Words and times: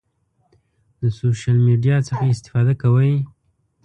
د 1.01 1.01
سوشل 1.19 1.57
میډیا 1.67 1.97
څخه 2.07 2.23
استفاده 2.33 2.73
کوئ؟ 2.81 3.13